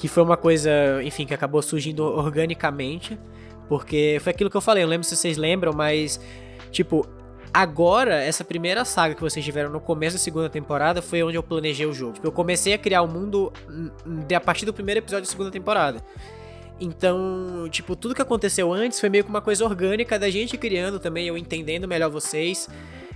[0.00, 0.70] que foi uma coisa,
[1.02, 3.18] enfim, que acabou surgindo organicamente.
[3.68, 6.18] Porque foi aquilo que eu falei, eu lembro se vocês lembram, mas,
[6.70, 7.06] tipo,
[7.52, 11.42] agora, essa primeira saga que vocês tiveram no começo da segunda temporada foi onde eu
[11.42, 12.14] planejei o jogo.
[12.14, 13.52] Tipo, eu comecei a criar o mundo
[14.34, 16.02] a partir do primeiro episódio da segunda temporada.
[16.80, 20.98] Então, tipo, tudo que aconteceu antes foi meio que uma coisa orgânica da gente criando
[20.98, 22.70] também, eu entendendo melhor vocês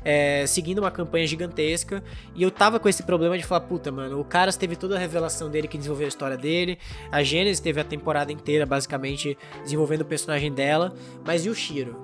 [0.05, 2.03] é, seguindo uma campanha gigantesca.
[2.35, 4.99] E eu tava com esse problema de falar, puta, mano, o Caras teve toda a
[4.99, 6.79] revelação dele que desenvolveu a história dele.
[7.11, 10.93] A Gênesis teve a temporada inteira, basicamente, desenvolvendo o personagem dela.
[11.25, 11.97] Mas e o Shiro?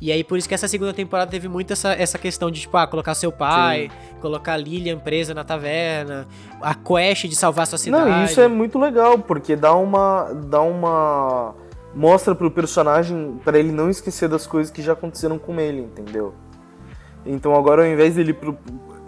[0.00, 2.76] E aí, por isso que essa segunda temporada teve muito essa, essa questão de, tipo,
[2.76, 4.16] ah, colocar seu pai, Sim.
[4.20, 6.26] colocar a Lilian presa na taverna,
[6.60, 8.10] a quest de salvar sua cidade.
[8.10, 10.30] Não, isso é muito legal, porque dá uma.
[10.34, 11.54] dá uma.
[11.94, 16.34] mostra pro personagem para ele não esquecer das coisas que já aconteceram com ele, entendeu?
[17.26, 18.36] Então agora ao invés dele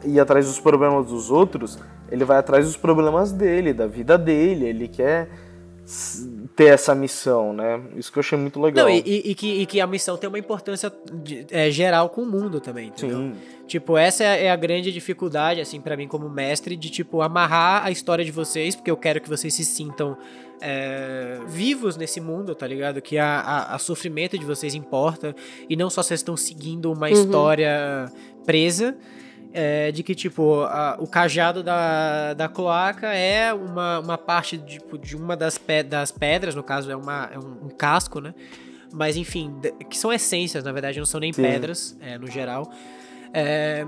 [0.05, 1.79] ir atrás dos problemas dos outros,
[2.11, 4.67] ele vai atrás dos problemas dele, da vida dele.
[4.67, 5.29] Ele quer
[6.59, 7.81] ter essa missão, né?
[7.95, 8.89] Isso que eu achei muito legal.
[8.89, 10.93] Não, e, e, que, e que, a missão tem uma importância
[11.23, 13.19] de, é, geral com o mundo também, entendeu?
[13.19, 13.33] Sim.
[13.69, 17.87] Tipo, essa é, é a grande dificuldade, assim, para mim como mestre, de, tipo, amarrar
[17.87, 20.19] a história de vocês, porque eu quero que vocês se sintam
[20.61, 23.01] é, vivos nesse mundo, tá ligado?
[23.01, 25.37] Que a, a, a, sofrimento de vocês importa
[25.71, 27.13] e não só vocês estão seguindo uma uhum.
[27.13, 28.11] história
[28.45, 28.97] presa.
[29.53, 34.75] É, de que, tipo, a, o cajado da, da cloaca é uma, uma parte de,
[34.75, 38.21] tipo, de uma das, pe das pedras, no caso é, uma, é um, um casco,
[38.21, 38.35] né?
[38.93, 39.55] Mas enfim,
[39.89, 41.43] que são essências, na verdade, não são nem Sim.
[41.43, 42.71] pedras, é, no geral.
[43.33, 43.87] É,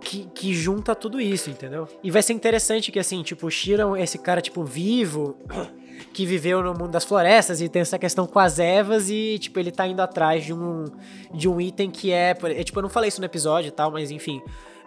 [0.00, 1.88] que, que, junta tudo isso, entendeu?
[2.02, 5.36] E vai ser interessante que, assim, tipo, Shiro esse cara, tipo, vivo,
[6.12, 9.58] que viveu no mundo das florestas e tem essa questão com as ervas e, tipo,
[9.58, 10.84] ele tá indo atrás de um,
[11.32, 13.90] de um item que é, é Tipo, eu não falei isso no episódio e tal,
[13.90, 14.40] mas enfim.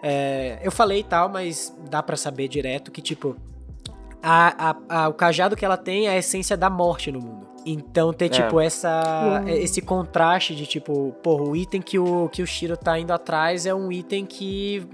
[0.06, 3.34] É, eu falei e tal, mas dá para saber direto que, tipo,
[4.22, 7.46] a, a, a, o cajado que ela tem é a essência da morte no mundo.
[7.64, 8.28] Então ter, é.
[8.28, 9.48] tipo, essa, uhum.
[9.48, 13.64] esse contraste de, tipo, porra, o item que o, que o Shiro tá indo atrás
[13.64, 14.86] é um item que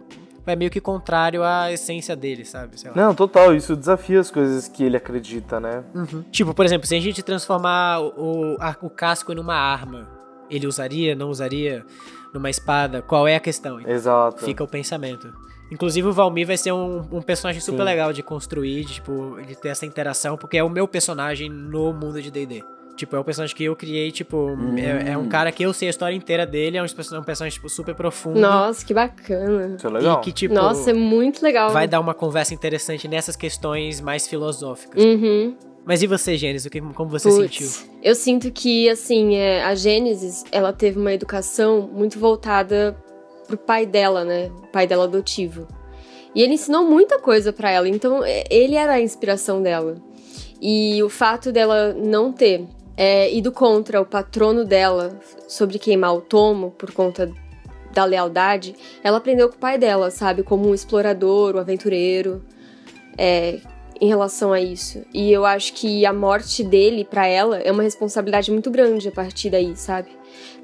[0.46, 2.76] é meio que contrário à essência dele, sabe?
[2.94, 5.82] Não, total, isso desafia as coisas que ele acredita, né?
[5.92, 6.22] Uhum.
[6.30, 10.08] Tipo, por exemplo, se a gente transformar o, a, o casco numa arma,
[10.48, 11.84] ele usaria, não usaria
[12.32, 13.02] numa espada?
[13.02, 13.80] Qual é a questão?
[13.80, 14.44] Exato.
[14.44, 15.32] Fica o pensamento.
[15.70, 17.84] Inclusive o Valmir vai ser um, um personagem super Sim.
[17.84, 21.92] legal de construir, de, tipo, de ter essa interação, porque é o meu personagem no
[21.92, 22.64] mundo de D&D.
[22.96, 24.76] Tipo, é um personagem que eu criei, tipo, hum.
[24.76, 27.54] é, é, um cara que eu sei a história inteira dele, é um, um personagem,
[27.54, 28.38] tipo, super profundo.
[28.38, 29.76] Nossa, que bacana.
[29.76, 30.20] Isso é legal.
[30.20, 31.70] E que, tipo, Nossa, é muito legal.
[31.70, 35.02] Vai dar uma conversa interessante nessas questões mais filosóficas.
[35.02, 35.56] Uhum.
[35.84, 36.70] Mas e você, Gênesis?
[36.94, 37.90] Como você Puts, sentiu?
[38.02, 42.96] Eu sinto que, assim, é, a Gênesis, ela teve uma educação muito voltada
[43.46, 44.50] pro pai dela, né?
[44.62, 45.66] O pai dela adotivo.
[46.34, 49.96] E ele ensinou muita coisa para ela, então é, ele era a inspiração dela.
[50.60, 52.66] E o fato dela não ter
[52.96, 57.32] é, ido contra o patrono dela sobre queimar o tomo por conta
[57.92, 60.42] da lealdade, ela aprendeu com o pai dela, sabe?
[60.42, 62.44] Como um explorador, um aventureiro,
[63.18, 63.58] é,
[64.00, 65.04] em relação a isso.
[65.12, 69.12] E eu acho que a morte dele, para ela, é uma responsabilidade muito grande a
[69.12, 70.08] partir daí, sabe?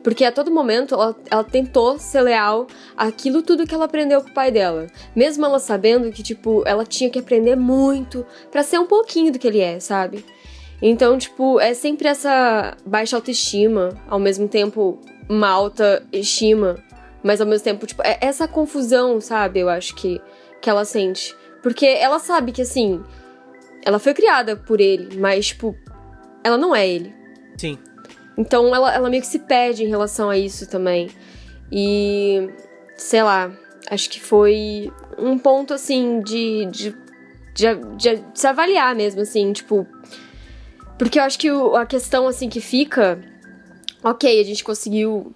[0.03, 4.31] Porque a todo momento ela, ela, tentou ser leal àquilo tudo que ela aprendeu com
[4.31, 4.87] o pai dela.
[5.15, 9.39] Mesmo ela sabendo que, tipo, ela tinha que aprender muito para ser um pouquinho do
[9.39, 10.25] que ele é, sabe?
[10.81, 16.77] Então, tipo, é sempre essa baixa autoestima, ao mesmo tempo uma alta estima,
[17.23, 19.59] mas ao mesmo tempo, tipo, é essa confusão, sabe?
[19.59, 20.21] Eu acho que,
[20.61, 21.35] que ela sente.
[21.63, 23.03] Porque ela sabe que, assim,
[23.87, 25.77] ela foi criada por ele, mas, tipo,
[26.43, 27.15] ela não é ele.
[27.57, 27.79] Sim.
[28.37, 31.09] Então ela, ela meio que se perde em relação a isso também.
[31.71, 32.51] E.
[32.97, 33.53] sei lá,
[33.89, 36.97] acho que foi um ponto assim de, de,
[37.55, 39.87] de, de se avaliar mesmo, assim, tipo.
[40.99, 43.21] Porque eu acho que o, a questão assim que fica.
[44.03, 45.33] Ok, a gente conseguiu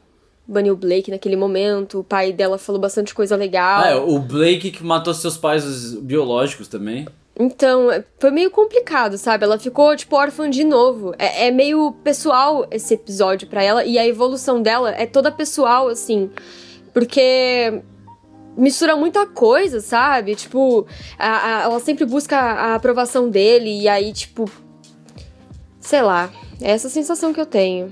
[0.47, 3.83] banir o Blake naquele momento, o pai dela falou bastante coisa legal.
[3.85, 7.07] Ah, é, o Blake que matou seus pais biológicos também.
[7.41, 9.45] Então, é, foi meio complicado, sabe?
[9.45, 11.15] Ela ficou, tipo, órfã de novo.
[11.19, 15.89] É, é meio pessoal esse episódio para ela, e a evolução dela é toda pessoal,
[15.89, 16.31] assim.
[16.93, 17.83] Porque
[18.55, 20.35] mistura muita coisa, sabe?
[20.35, 20.87] Tipo,
[21.19, 24.45] a, a, ela sempre busca a aprovação dele, e aí, tipo.
[25.81, 26.31] Sei lá.
[26.61, 27.89] É essa sensação que eu tenho.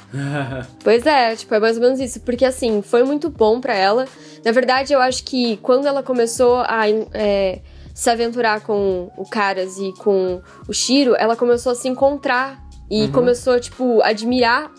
[0.82, 2.20] pois é, tipo, é mais ou menos isso.
[2.20, 4.08] Porque, assim, foi muito bom para ela.
[4.42, 6.84] Na verdade, eu acho que quando ela começou a.
[7.12, 7.60] É,
[7.94, 13.04] se aventurar com o Caras e com o Shiro, ela começou a se encontrar e
[13.04, 13.12] uhum.
[13.12, 14.70] começou, tipo, admirar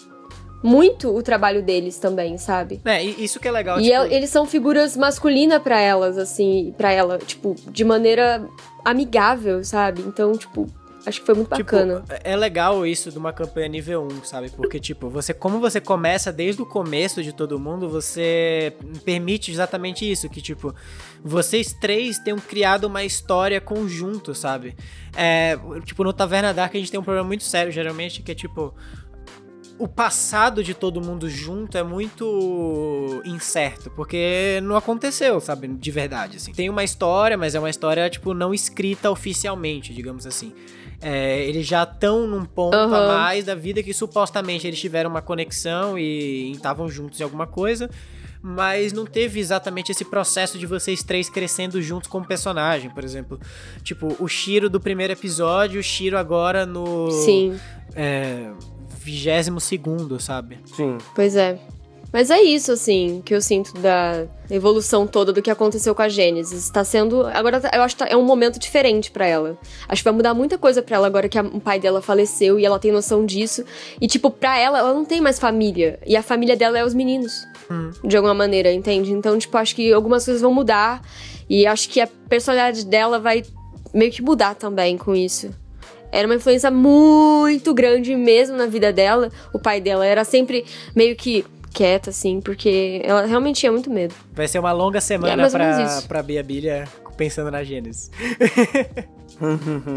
[0.64, 2.80] muito o trabalho deles também, sabe?
[2.86, 3.80] É, isso que é legal.
[3.80, 4.14] E tipo...
[4.14, 8.48] eles são figuras masculinas para elas, assim, para ela, tipo, de maneira
[8.86, 10.02] amigável, sabe?
[10.02, 10.70] Então, tipo,
[11.06, 12.02] Acho que foi muito tipo, bacana.
[12.02, 14.50] Tipo, é legal isso de uma campanha nível 1, sabe?
[14.50, 18.74] Porque, tipo, você, como você começa desde o começo de todo mundo, você
[19.04, 20.30] permite exatamente isso.
[20.30, 20.74] Que, tipo,
[21.24, 24.76] vocês três tenham criado uma história conjunto, sabe?
[25.16, 28.36] É, tipo, no Taverna Dark a gente tem um problema muito sério, geralmente, que é
[28.36, 28.74] tipo
[29.78, 36.38] o passado de todo mundo junto é muito incerto, porque não aconteceu, sabe, de verdade,
[36.38, 36.54] assim.
[36.54, 40.54] Tem uma história, mas é uma história, tipo, não escrita oficialmente, digamos assim.
[41.02, 42.94] É, eles já estão num ponto uhum.
[42.94, 47.48] a mais da vida que supostamente eles tiveram uma conexão e estavam juntos em alguma
[47.48, 47.90] coisa,
[48.46, 53.40] mas não teve exatamente esse processo de vocês três crescendo juntos como personagem, por exemplo.
[53.82, 57.10] Tipo, o Shiro do primeiro episódio, o Shiro agora no.
[57.10, 57.58] Sim.
[57.96, 58.52] É,
[59.00, 60.60] vigésimo segundo, sabe?
[60.76, 60.98] Sim.
[61.16, 61.58] Pois é.
[62.12, 66.10] Mas é isso, assim, que eu sinto da evolução toda do que aconteceu com a
[66.10, 66.66] Gênesis.
[66.66, 67.26] Está sendo.
[67.26, 69.58] Agora, eu acho que tá, é um momento diferente para ela.
[69.88, 72.60] Acho que vai mudar muita coisa para ela agora que a, o pai dela faleceu
[72.60, 73.64] e ela tem noção disso.
[74.00, 75.98] E, tipo, pra ela, ela não tem mais família.
[76.06, 77.48] E a família dela é os meninos.
[77.70, 77.92] Hum.
[78.04, 79.12] De alguma maneira, entende?
[79.12, 81.02] Então, tipo, acho que algumas coisas vão mudar.
[81.50, 83.44] E acho que a personalidade dela vai
[83.94, 85.54] meio que mudar também com isso
[86.14, 89.32] era uma influência muito grande mesmo na vida dela.
[89.52, 90.64] O pai dela era sempre
[90.96, 94.14] meio que quieta, assim, porque ela realmente tinha muito medo.
[94.32, 98.12] Vai ser uma longa semana é pra, pra Bia Bilha pensando na Gênesis.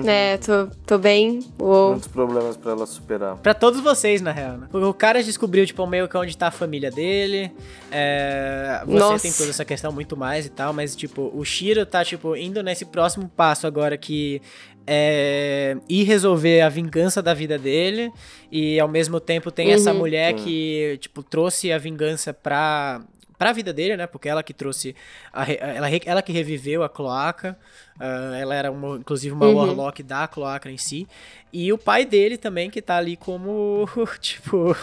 [0.07, 1.41] é, tô, tô bem.
[1.59, 1.91] Uou.
[1.91, 3.37] Muitos problemas pra ela superar.
[3.37, 4.59] Pra todos vocês, na real.
[4.59, 4.69] Né?
[4.73, 7.53] O cara descobriu, tipo, meio que onde tá a família dele.
[7.91, 9.23] É, você Nossa.
[9.23, 12.63] tem toda essa questão muito mais e tal, mas, tipo, o Shiro tá, tipo, indo
[12.63, 14.41] nesse próximo passo agora que
[14.87, 18.13] é, ir resolver a vingança da vida dele
[18.51, 19.75] e ao mesmo tempo tem uhum.
[19.75, 23.03] essa mulher que tipo trouxe a vingança pra
[23.38, 24.07] para a vida dele, né?
[24.07, 24.94] Porque ela que trouxe,
[25.33, 27.57] a, ela, ela que reviveu a cloaca,
[27.96, 29.57] uh, ela era uma, inclusive uma uhum.
[29.57, 31.07] warlock da cloaca em si,
[31.53, 33.88] e o pai dele também que tá ali como
[34.20, 34.77] tipo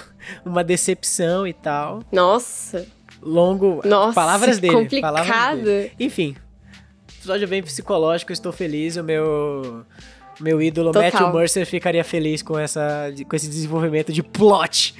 [0.46, 2.04] uma decepção e tal.
[2.12, 2.88] Nossa.
[3.22, 3.82] Longo.
[3.86, 4.14] Nossa.
[4.14, 4.74] Palavras dele.
[4.74, 5.14] Complicado.
[5.14, 5.92] Palavras dele.
[6.00, 6.36] Enfim,
[7.18, 8.98] episódio bem psicológico, estou feliz.
[8.98, 9.86] O meu
[10.40, 11.12] meu ídolo Total.
[11.12, 14.96] Matthew Mercer ficaria feliz com, essa, com esse desenvolvimento de plot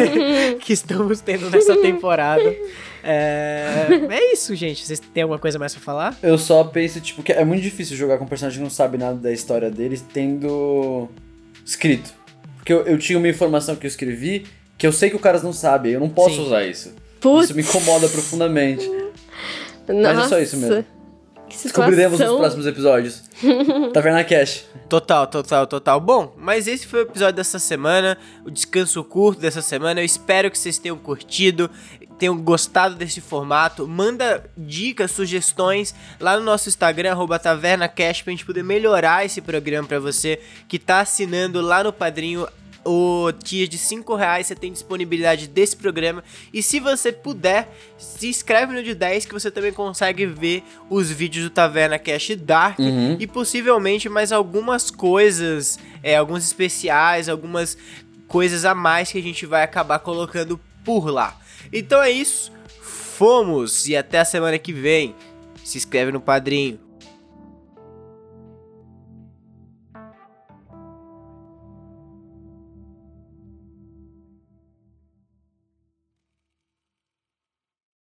[0.60, 2.44] que estamos tendo nessa temporada.
[3.04, 4.84] É, é isso, gente.
[4.84, 6.18] Vocês têm alguma coisa mais pra falar?
[6.22, 8.96] Eu só penso, tipo, que é muito difícil jogar com um personagem que não sabe
[8.96, 11.08] nada da história deles, tendo
[11.64, 12.14] escrito.
[12.56, 15.42] Porque eu, eu tinha uma informação que eu escrevi que eu sei que o caras
[15.42, 16.46] não sabe, eu não posso Sim.
[16.46, 16.94] usar isso.
[17.20, 17.44] Putz.
[17.44, 18.86] Isso me incomoda profundamente.
[18.86, 20.14] Nossa.
[20.14, 20.84] Mas é só isso mesmo.
[21.62, 23.22] Descobriremos nos próximos episódios.
[23.92, 24.64] Taverna Cash.
[24.88, 26.00] Total, total, total.
[26.00, 30.00] Bom, mas esse foi o episódio dessa semana, o descanso curto dessa semana.
[30.00, 31.70] Eu espero que vocês tenham curtido,
[32.18, 33.86] tenham gostado desse formato.
[33.86, 39.88] Manda dicas, sugestões lá no nosso Instagram, arroba TavernaCast, pra gente poder melhorar esse programa
[39.88, 42.46] para você que tá assinando lá no Padrinho
[42.84, 46.22] o tier de 5 reais você tem disponibilidade desse programa.
[46.52, 51.10] E se você puder, se inscreve no de 10 que você também consegue ver os
[51.10, 53.16] vídeos do Taverna Cash Dark uhum.
[53.18, 57.76] e possivelmente mais algumas coisas, é, alguns especiais, algumas
[58.28, 61.38] coisas a mais que a gente vai acabar colocando por lá.
[61.72, 65.14] Então é isso, fomos e até a semana que vem.
[65.64, 66.78] Se inscreve no padrinho.